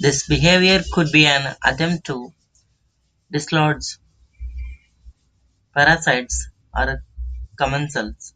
[0.00, 2.34] This behaviour could be an attempt to
[3.30, 3.96] dislodge
[5.72, 7.04] parasites or
[7.54, 8.32] commensals.